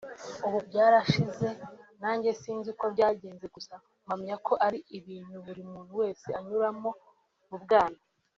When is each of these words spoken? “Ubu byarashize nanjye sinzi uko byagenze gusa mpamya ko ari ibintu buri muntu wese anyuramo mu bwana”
“Ubu 0.45 0.57
byarashize 0.67 1.49
nanjye 2.01 2.29
sinzi 2.41 2.67
uko 2.73 2.85
byagenze 2.93 3.45
gusa 3.55 3.73
mpamya 4.05 4.35
ko 4.45 4.53
ari 4.67 4.79
ibintu 4.97 5.35
buri 5.45 5.61
muntu 5.71 5.91
wese 6.01 6.27
anyuramo 6.39 6.89
mu 7.49 7.57
bwana” 7.63 7.99